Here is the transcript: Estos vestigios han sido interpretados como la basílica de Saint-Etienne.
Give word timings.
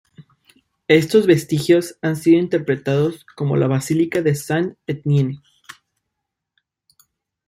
Estos 0.87 1.27
vestigios 1.27 1.99
han 2.01 2.15
sido 2.15 2.39
interpretados 2.39 3.23
como 3.35 3.55
la 3.55 3.67
basílica 3.67 4.23
de 4.23 4.33
Saint-Etienne. 4.33 5.39